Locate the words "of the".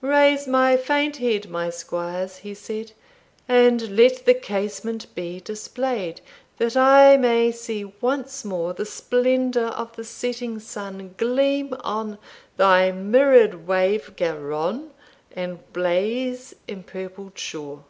9.68-10.02